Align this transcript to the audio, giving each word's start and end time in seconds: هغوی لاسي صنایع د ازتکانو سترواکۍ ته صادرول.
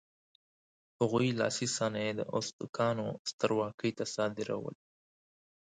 هغوی 0.99 1.29
لاسي 1.39 1.67
صنایع 1.77 2.11
د 2.17 2.21
ازتکانو 2.37 3.07
سترواکۍ 3.29 3.91
ته 3.97 4.05
صادرول. 4.15 4.75